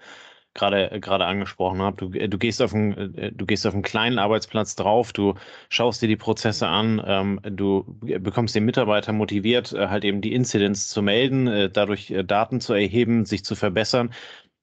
[0.57, 2.01] gerade gerade angesprochen habt.
[2.01, 5.35] Du, du gehst auf einen äh, du gehst auf einen kleinen Arbeitsplatz drauf, du
[5.69, 10.35] schaust dir die Prozesse an, ähm, du bekommst den Mitarbeiter motiviert, äh, halt eben die
[10.35, 14.13] Inzidenz zu melden, äh, dadurch äh, Daten zu erheben, sich zu verbessern.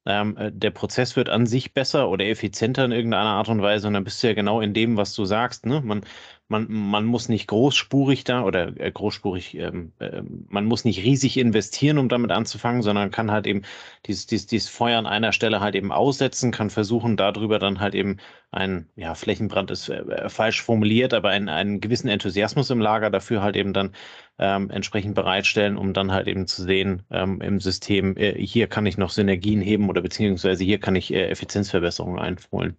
[0.05, 3.87] Ähm, äh, der Prozess wird an sich besser oder effizienter in irgendeiner Art und Weise
[3.87, 5.65] und dann bist du ja genau in dem, was du sagst.
[5.65, 5.81] Ne?
[5.81, 6.01] Man,
[6.47, 11.37] man, man muss nicht großspurig da oder äh, großspurig, ähm, äh, man muss nicht riesig
[11.37, 13.63] investieren, um damit anzufangen, sondern kann halt eben
[14.05, 17.95] dieses, dieses, dieses Feuer an einer Stelle halt eben aussetzen, kann versuchen, darüber dann halt
[17.95, 18.17] eben
[18.51, 23.09] ein, ja, Flächenbrand ist äh, äh falsch formuliert, aber einen, einen gewissen Enthusiasmus im Lager
[23.09, 23.93] dafür halt eben dann
[24.39, 28.85] ähm, entsprechend bereitstellen, um dann halt eben zu sehen ähm, im System, äh, hier kann
[28.85, 32.77] ich noch Synergien heben oder beziehungsweise hier kann ich äh, Effizienzverbesserungen einholen.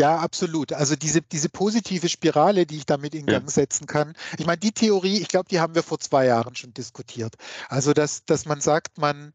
[0.00, 0.72] Ja, absolut.
[0.72, 3.50] Also diese, diese positive Spirale, die ich damit in Gang ja.
[3.50, 4.14] setzen kann.
[4.38, 7.34] Ich meine, die Theorie, ich glaube, die haben wir vor zwei Jahren schon diskutiert.
[7.68, 9.34] Also, dass, dass man sagt, man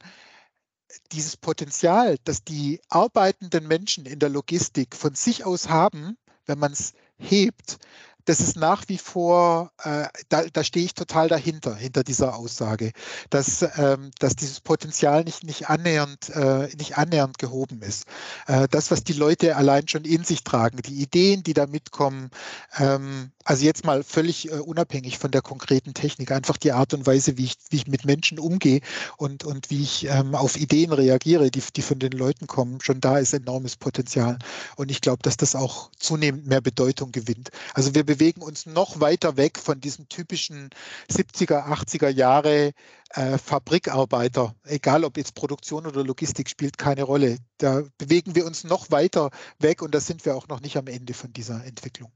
[1.11, 6.71] dieses Potenzial, das die arbeitenden Menschen in der Logistik von sich aus haben, wenn man
[6.71, 7.77] es hebt,
[8.25, 12.91] das ist nach wie vor, äh, da, da stehe ich total dahinter, hinter dieser Aussage,
[13.29, 18.05] dass, ähm, dass dieses Potenzial nicht, nicht, annähernd, äh, nicht annähernd gehoben ist.
[18.47, 22.29] Äh, das, was die Leute allein schon in sich tragen, die Ideen, die da mitkommen,
[22.77, 27.05] ähm, also jetzt mal völlig äh, unabhängig von der konkreten Technik, einfach die Art und
[27.05, 28.81] Weise, wie ich, wie ich mit Menschen umgehe
[29.17, 32.99] und, und wie ich ähm, auf Ideen reagiere, die, die von den Leuten kommen, schon
[32.99, 34.39] da ist enormes Potenzial.
[34.75, 37.49] Und ich glaube, dass das auch zunehmend mehr Bedeutung gewinnt.
[37.75, 40.71] Also wir bewegen uns noch weiter weg von diesen typischen
[41.11, 42.71] 70er, 80er Jahre
[43.11, 47.37] äh, Fabrikarbeiter, egal ob jetzt Produktion oder Logistik, spielt keine Rolle.
[47.59, 49.29] Da bewegen wir uns noch weiter
[49.59, 52.11] weg und da sind wir auch noch nicht am Ende von dieser Entwicklung.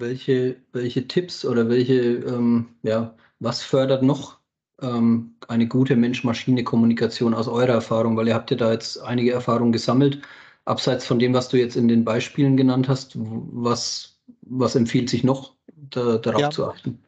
[0.00, 4.38] Welche, welche Tipps oder welche, ähm, ja, was fördert noch
[4.80, 8.16] ähm, eine gute Mensch-Maschine-Kommunikation aus eurer Erfahrung?
[8.16, 10.22] Weil ihr habt ja da jetzt einige Erfahrungen gesammelt.
[10.64, 15.24] Abseits von dem, was du jetzt in den Beispielen genannt hast, was, was empfiehlt sich
[15.24, 15.54] noch,
[15.90, 16.50] da, darauf ja.
[16.50, 16.98] zu achten?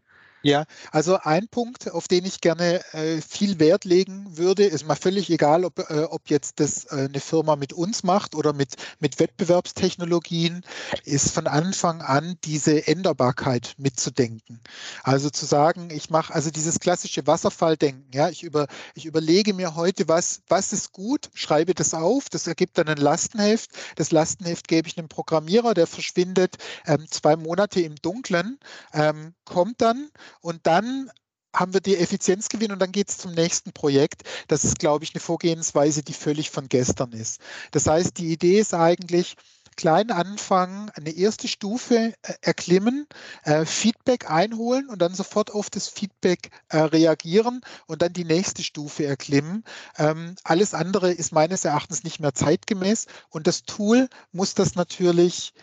[0.44, 4.96] Ja, also ein Punkt, auf den ich gerne äh, viel Wert legen würde, ist mal
[4.96, 8.74] völlig egal, ob, äh, ob jetzt das äh, eine Firma mit uns macht oder mit,
[8.98, 10.64] mit Wettbewerbstechnologien,
[11.04, 14.60] ist von Anfang an diese Änderbarkeit mitzudenken.
[15.04, 19.76] Also zu sagen, ich mache also dieses klassische Wasserfalldenken, ja, ich, über, ich überlege mir
[19.76, 23.70] heute, was, was ist gut, schreibe das auf, das ergibt dann ein Lastenheft.
[23.94, 28.58] Das Lastenheft gebe ich einem Programmierer, der verschwindet ähm, zwei Monate im Dunkeln,
[28.92, 30.08] ähm, kommt dann
[30.40, 31.10] und dann
[31.54, 34.22] haben wir die Effizienzgewinn und dann geht es zum nächsten Projekt.
[34.48, 37.40] Das ist, glaube ich, eine Vorgehensweise, die völlig von gestern ist.
[37.72, 39.36] Das heißt, die Idee ist eigentlich,
[39.76, 43.06] klein anfangen, eine erste Stufe äh, erklimmen,
[43.44, 48.62] äh, Feedback einholen und dann sofort auf das Feedback äh, reagieren und dann die nächste
[48.62, 49.64] Stufe erklimmen.
[49.96, 55.54] Ähm, alles andere ist meines Erachtens nicht mehr zeitgemäß und das Tool muss das natürlich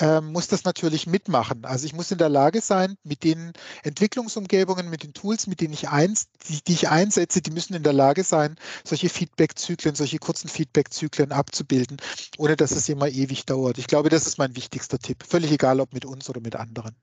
[0.00, 1.64] äh, muss das natürlich mitmachen.
[1.64, 3.52] Also ich muss in der Lage sein, mit den
[3.82, 7.82] Entwicklungsumgebungen, mit den Tools, mit denen ich eins, die, die ich einsetze, die müssen in
[7.82, 11.98] der Lage sein, solche Feedback-Zyklen, solche kurzen Feedback-Zyklen abzubilden,
[12.38, 13.78] ohne dass es immer ewig dauert.
[13.78, 15.24] Ich glaube, das ist mein wichtigster Tipp.
[15.24, 16.94] Völlig egal, ob mit uns oder mit anderen.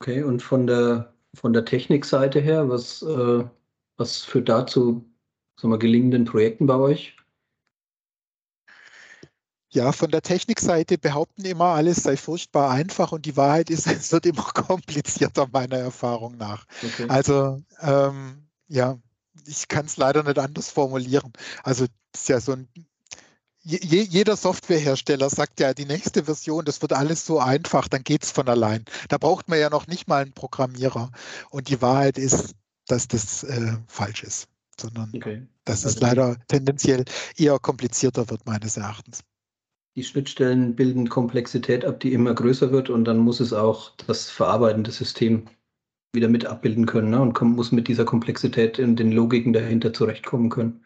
[0.00, 3.44] Okay, und von der von der Technikseite her, was, äh,
[3.98, 5.04] was führt dazu
[5.56, 7.15] sagen wir, gelingenden Projekten bei euch?
[9.76, 14.10] Ja, von der Technikseite behaupten immer, alles sei furchtbar einfach und die Wahrheit ist, es
[14.10, 16.64] wird immer komplizierter, meiner Erfahrung nach.
[16.82, 17.04] Okay.
[17.10, 18.98] Also ähm, ja,
[19.44, 21.30] ich kann es leider nicht anders formulieren.
[21.62, 21.84] Also
[22.14, 22.68] es ist ja so ein
[23.64, 28.24] je, jeder Softwarehersteller sagt ja, die nächste Version, das wird alles so einfach, dann geht
[28.24, 28.82] es von allein.
[29.10, 31.10] Da braucht man ja noch nicht mal einen Programmierer.
[31.50, 32.54] Und die Wahrheit ist,
[32.86, 34.48] dass das äh, falsch ist,
[34.80, 35.46] sondern okay.
[35.66, 37.04] dass also es leider tendenziell
[37.36, 39.22] eher komplizierter wird, meines Erachtens.
[39.96, 44.30] Die Schnittstellen bilden Komplexität ab, die immer größer wird und dann muss es auch das
[44.30, 45.46] verarbeitende System
[46.12, 47.20] wieder mit abbilden können ne?
[47.20, 50.84] und muss mit dieser Komplexität in den Logiken dahinter zurechtkommen können.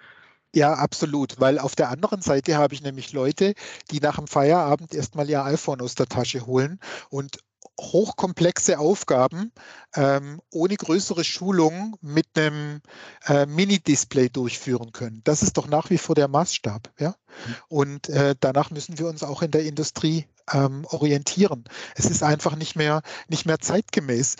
[0.55, 3.55] Ja, absolut, weil auf der anderen Seite habe ich nämlich Leute,
[3.91, 7.39] die nach dem Feierabend erstmal ihr iPhone aus der Tasche holen und
[7.81, 9.53] hochkomplexe Aufgaben
[9.95, 12.81] ähm, ohne größere Schulung mit einem
[13.27, 15.23] äh, Mini-Display durchführen können.
[15.25, 16.91] Das ist doch nach wie vor der Maßstab.
[16.99, 17.11] Ja?
[17.11, 17.55] Mhm.
[17.69, 21.65] Und äh, danach müssen wir uns auch in der Industrie ähm, orientieren.
[21.95, 24.37] Es ist einfach nicht mehr, nicht mehr zeitgemäß,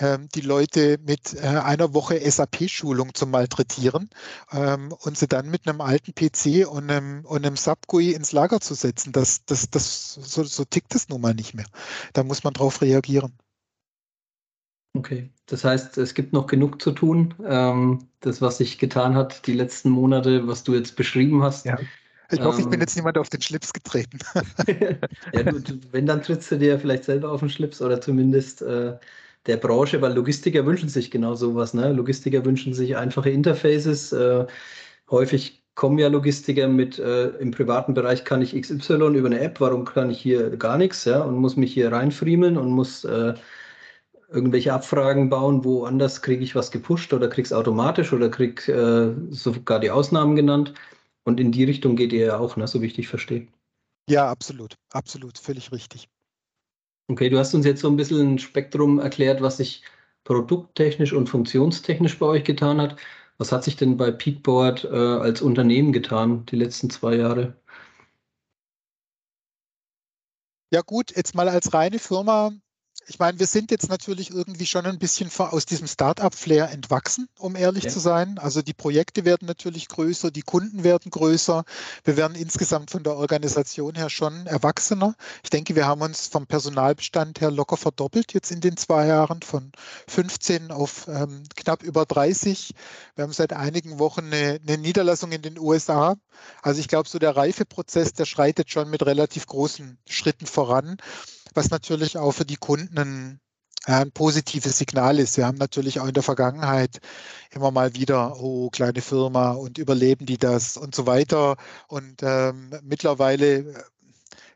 [0.00, 4.10] ähm, die Leute mit äh, einer Woche SAP-Schulung zu malträtieren
[4.52, 8.60] ähm, und sie dann mit einem alten PC und einem, und einem SAP-GUI ins Lager
[8.60, 9.12] zu setzen.
[9.12, 11.66] Das, das, das, so, so tickt es nun mal nicht mehr.
[12.12, 13.32] Da muss man drauf reagieren.
[14.94, 17.34] Okay, das heißt, es gibt noch genug zu tun.
[17.46, 21.78] Ähm, das, was sich getan hat die letzten Monate, was du jetzt beschrieben hast, ja.
[22.32, 22.80] Ich hoffe, ich bin ähm.
[22.80, 24.18] jetzt niemand auf den Schlips getreten.
[25.32, 28.62] ja, du, du, wenn, dann trittst du dir vielleicht selber auf den Schlips oder zumindest
[28.62, 28.94] äh,
[29.46, 31.74] der Branche, weil Logistiker wünschen sich genau sowas.
[31.74, 31.92] Ne?
[31.92, 34.12] Logistiker wünschen sich einfache Interfaces.
[34.12, 34.46] Äh,
[35.10, 39.60] häufig kommen ja Logistiker mit, äh, im privaten Bereich kann ich XY über eine App,
[39.60, 41.22] warum kann ich hier gar nichts ja?
[41.22, 43.34] und muss mich hier reinfriemeln und muss äh,
[44.32, 49.80] irgendwelche Abfragen bauen, woanders kriege ich was gepusht oder krieg's automatisch oder krieg äh, sogar
[49.80, 50.74] die Ausnahmen genannt.
[51.24, 53.48] Und in die Richtung geht ihr ja auch, ne, so wie ich dich verstehe.
[54.08, 56.08] Ja, absolut, absolut, völlig richtig.
[57.08, 59.82] Okay, du hast uns jetzt so ein bisschen ein Spektrum erklärt, was sich
[60.24, 62.96] produkttechnisch und funktionstechnisch bei euch getan hat.
[63.38, 67.56] Was hat sich denn bei Peakboard äh, als Unternehmen getan die letzten zwei Jahre?
[70.72, 72.52] Ja gut, jetzt mal als reine Firma
[73.06, 77.56] ich meine, wir sind jetzt natürlich irgendwie schon ein bisschen aus diesem Startup-Flair entwachsen, um
[77.56, 77.90] ehrlich ja.
[77.90, 78.38] zu sein.
[78.38, 81.64] Also die Projekte werden natürlich größer, die Kunden werden größer.
[82.04, 85.14] Wir werden insgesamt von der Organisation her schon erwachsener.
[85.42, 89.42] Ich denke, wir haben uns vom Personalbestand her locker verdoppelt jetzt in den zwei Jahren
[89.42, 89.72] von
[90.08, 92.74] 15 auf ähm, knapp über 30.
[93.16, 96.16] Wir haben seit einigen Wochen eine, eine Niederlassung in den USA.
[96.62, 100.98] Also ich glaube, so der Reifeprozess, der schreitet schon mit relativ großen Schritten voran
[101.54, 103.40] was natürlich auch für die Kunden ein,
[103.84, 105.36] ein positives Signal ist.
[105.36, 107.00] Wir haben natürlich auch in der Vergangenheit
[107.50, 111.56] immer mal wieder, oh, kleine Firma und überleben die das und so weiter.
[111.88, 113.82] Und ähm, mittlerweile äh,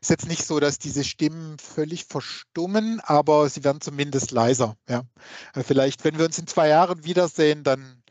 [0.01, 4.77] ist jetzt nicht so, dass diese Stimmen völlig verstummen, aber sie werden zumindest leiser.
[4.87, 5.03] Ja.
[5.53, 8.03] Äh, vielleicht, wenn wir uns in zwei Jahren wiedersehen, dann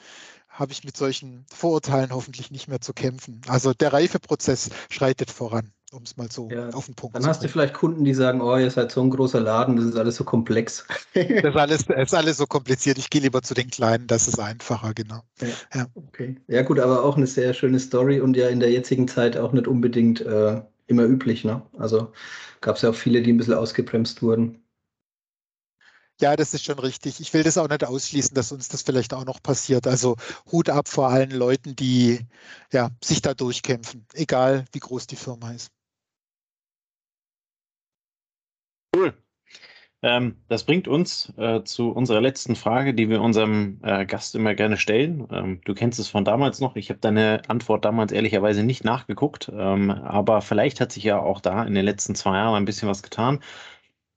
[0.48, 3.42] habe ich mit solchen Vorurteilen hoffentlich nicht mehr zu kämpfen.
[3.46, 7.22] Also der Reifeprozess schreitet voran um es mal so ja, auf den Punkt zu bringen.
[7.22, 9.86] Dann hast du vielleicht Kunden, die sagen, oh, ihr seid so ein großer Laden, das
[9.86, 10.86] ist alles so komplex.
[11.14, 12.98] das ist alles, das ist alles so kompliziert.
[12.98, 15.22] Ich gehe lieber zu den Kleinen, das ist einfacher, genau.
[15.40, 15.86] Ja, ja.
[15.94, 16.36] Okay.
[16.48, 19.52] ja gut, aber auch eine sehr schöne Story und ja in der jetzigen Zeit auch
[19.52, 21.44] nicht unbedingt äh, immer üblich.
[21.44, 21.62] Ne?
[21.78, 22.12] Also
[22.60, 24.62] gab es ja auch viele, die ein bisschen ausgebremst wurden.
[26.18, 27.20] Ja, das ist schon richtig.
[27.20, 29.86] Ich will das auch nicht ausschließen, dass uns das vielleicht auch noch passiert.
[29.86, 30.16] Also
[30.50, 32.20] Hut ab vor allen Leuten, die
[32.72, 35.70] ja, sich da durchkämpfen, egal wie groß die Firma ist.
[38.96, 39.12] Cool.
[40.02, 44.54] Ähm, das bringt uns äh, zu unserer letzten Frage, die wir unserem äh, Gast immer
[44.54, 45.26] gerne stellen.
[45.30, 46.76] Ähm, du kennst es von damals noch.
[46.76, 51.40] Ich habe deine Antwort damals ehrlicherweise nicht nachgeguckt, ähm, aber vielleicht hat sich ja auch
[51.40, 53.40] da in den letzten zwei Jahren ein bisschen was getan.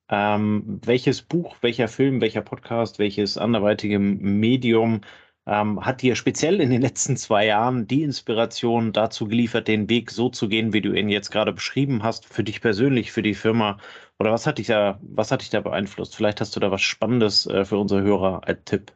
[0.10, 5.02] Ähm, welches Buch, welcher Film, welcher Podcast, welches anderweitige Medium
[5.46, 10.12] ähm, hat dir speziell in den letzten zwei Jahren die Inspiration dazu geliefert, den Weg
[10.12, 13.36] so zu gehen, wie du ihn jetzt gerade beschrieben hast, für dich persönlich, für die
[13.36, 13.78] Firma?
[14.20, 16.16] Oder was hat dich da, was hat dich da beeinflusst?
[16.16, 18.94] Vielleicht hast du da was Spannendes äh, für unsere Hörer als Tipp.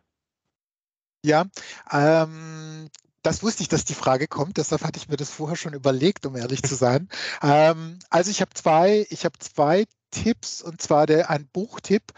[1.25, 1.45] Ja,
[1.91, 2.89] ähm,
[3.21, 6.25] das wusste ich, dass die Frage kommt, deshalb hatte ich mir das vorher schon überlegt,
[6.25, 7.07] um ehrlich zu sein.
[7.41, 12.13] ähm, also ich habe zwei, ich habe zwei Tipps und zwar der, ein Buchtipp.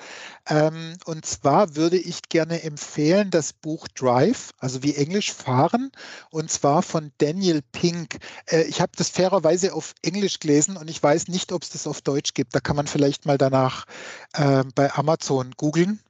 [0.47, 5.91] Ähm, und zwar würde ich gerne empfehlen das Buch Drive, also wie Englisch fahren,
[6.29, 8.17] und zwar von Daniel Pink.
[8.47, 11.87] Äh, ich habe das fairerweise auf Englisch gelesen und ich weiß nicht, ob es das
[11.87, 12.53] auf Deutsch gibt.
[12.53, 13.85] Da kann man vielleicht mal danach
[14.33, 16.01] äh, bei Amazon googeln.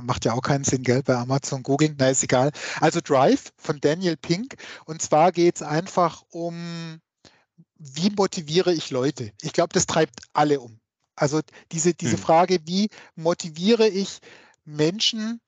[0.00, 1.96] Macht ja auch keinen Sinn, gell, bei Amazon googeln.
[1.98, 2.50] Na, ist egal.
[2.80, 4.54] Also Drive von Daniel Pink.
[4.86, 7.00] Und zwar geht es einfach um
[7.84, 9.32] wie motiviere ich Leute?
[9.42, 10.78] Ich glaube, das treibt alle um.
[11.16, 11.40] Also
[11.72, 12.22] diese, diese hm.
[12.22, 14.20] Frage, wie motiviere ich
[14.64, 15.40] Menschen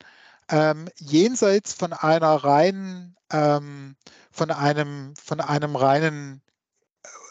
[0.50, 3.96] ähm, jenseits von einer reinen, ähm,
[4.30, 6.42] von einem, von einem reinen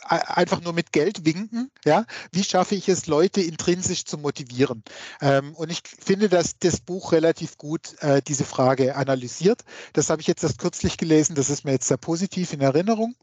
[0.09, 4.83] äh, einfach nur mit Geld winken, ja, wie schaffe ich es, Leute intrinsisch zu motivieren?
[5.21, 9.61] Ähm, und ich finde, dass das Buch relativ gut äh, diese Frage analysiert.
[9.93, 13.15] Das habe ich jetzt erst kürzlich gelesen, das ist mir jetzt sehr positiv in Erinnerung.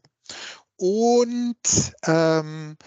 [0.77, 1.55] Und
[2.07, 2.77] ähm,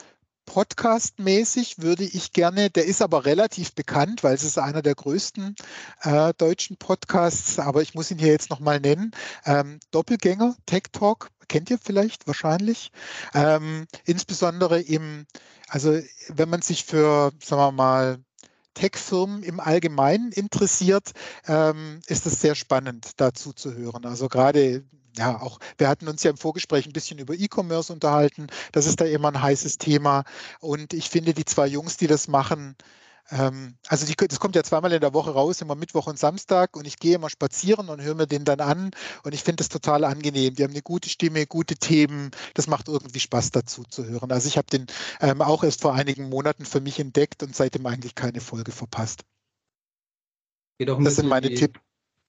[0.47, 5.55] Podcast-mäßig würde ich gerne, der ist aber relativ bekannt, weil es ist einer der größten
[6.03, 9.13] äh, deutschen Podcasts, aber ich muss ihn hier jetzt nochmal nennen.
[9.45, 12.91] Ähm, Doppelgänger, Tech Talk, kennt ihr vielleicht wahrscheinlich.
[13.35, 15.27] Ähm, insbesondere im,
[15.69, 18.19] also wenn man sich für, sagen wir mal,
[18.75, 21.13] Tech-Firmen im Allgemeinen interessiert,
[21.47, 24.05] ähm, ist es sehr spannend, dazu zu hören.
[24.05, 24.85] Also gerade
[25.17, 28.49] ja, auch, wir hatten uns ja im Vorgespräch ein bisschen über E-Commerce unterhalten.
[28.73, 30.25] Das ist da immer ein heißes Thema.
[30.61, 32.77] Und ich finde, die zwei Jungs, die das machen,
[33.31, 36.77] ähm, also die, das kommt ja zweimal in der Woche raus, immer Mittwoch und Samstag.
[36.77, 38.91] Und ich gehe immer spazieren und höre mir den dann an.
[39.23, 40.55] Und ich finde das total angenehm.
[40.55, 42.31] Die haben eine gute Stimme, gute Themen.
[42.55, 44.33] Das macht irgendwie Spaß dazu zu hören.
[44.33, 44.87] Also ich habe den
[45.21, 49.23] ähm, auch erst vor einigen Monaten für mich entdeckt und seitdem eigentlich keine Folge verpasst.
[51.05, 51.81] das sind meine Tipps.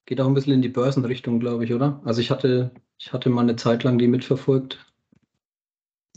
[0.06, 2.02] Geht auch ein bisschen in die Börsenrichtung, glaube ich, oder?
[2.06, 4.86] Also ich hatte, ich hatte mal eine Zeit lang die mitverfolgt.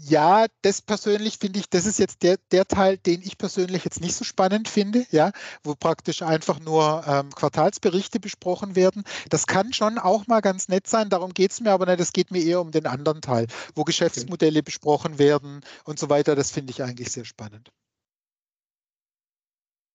[0.00, 4.00] Ja, das persönlich finde ich, das ist jetzt der, der Teil, den ich persönlich jetzt
[4.00, 5.32] nicht so spannend finde, ja,
[5.64, 9.02] wo praktisch einfach nur ähm, Quartalsberichte besprochen werden.
[9.28, 12.12] Das kann schon auch mal ganz nett sein, darum geht es mir aber nicht, es
[12.12, 14.62] geht mir eher um den anderen Teil, wo Geschäftsmodelle okay.
[14.62, 16.36] besprochen werden und so weiter.
[16.36, 17.72] Das finde ich eigentlich sehr spannend.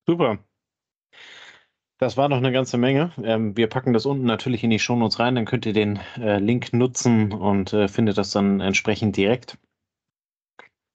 [0.06, 0.44] Super.
[2.04, 3.14] Das war noch eine ganze Menge.
[3.24, 6.38] Ähm, wir packen das unten natürlich in die Shownotes rein, dann könnt ihr den äh,
[6.38, 9.58] Link nutzen und äh, findet das dann entsprechend direkt.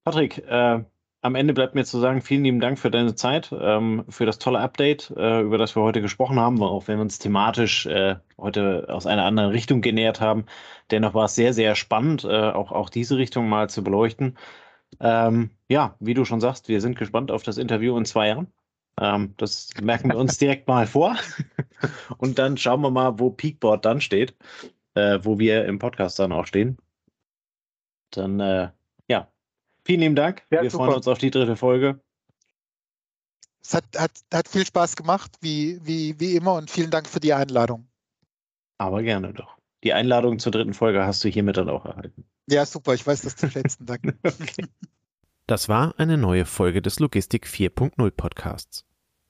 [0.05, 0.85] Patrick, äh,
[1.23, 4.39] am Ende bleibt mir zu sagen, vielen lieben Dank für deine Zeit, ähm, für das
[4.39, 8.17] tolle Update, äh, über das wir heute gesprochen haben, auch wenn wir uns thematisch äh,
[8.37, 10.45] heute aus einer anderen Richtung genähert haben.
[10.91, 14.37] Dennoch war es sehr, sehr spannend, äh, auch, auch diese Richtung mal zu beleuchten.
[15.01, 18.53] Ähm, ja, wie du schon sagst, wir sind gespannt auf das Interview in zwei Jahren.
[19.01, 21.17] Ähm, das merken wir uns direkt mal vor.
[22.19, 24.35] Und dann schauen wir mal, wo Peakboard dann steht,
[24.95, 26.79] äh, wo wir im Podcast dann auch stehen.
[28.11, 28.71] Dann, äh,
[29.09, 29.31] ja,
[29.85, 30.45] vielen lieben Dank.
[30.51, 30.85] Ja, wir super.
[30.85, 32.01] freuen uns auf die dritte Folge.
[33.61, 37.21] Es hat, hat, hat viel Spaß gemacht, wie, wie, wie immer, und vielen Dank für
[37.21, 37.87] die Einladung.
[38.79, 39.59] Aber gerne doch.
[39.85, 42.25] Die Einladung zur dritten Folge hast du hiermit dann auch erhalten.
[42.49, 43.87] Ja, super, ich weiß das zu schätzen.
[43.87, 44.19] Danke.
[45.49, 48.85] Das war eine neue Folge des Logistik 4.0 Podcasts.